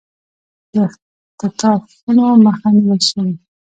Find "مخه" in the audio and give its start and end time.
2.45-2.67